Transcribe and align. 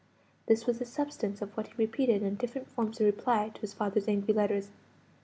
This 0.47 0.65
was 0.65 0.79
the 0.79 0.85
substance 0.85 1.43
of 1.43 1.55
what 1.55 1.67
he 1.67 1.73
repeated 1.77 2.23
in 2.23 2.33
different 2.33 2.67
forms 2.67 2.99
in 2.99 3.05
reply 3.05 3.49
to 3.49 3.61
his 3.61 3.75
father's 3.75 4.07
angry 4.07 4.33
letters. 4.33 4.71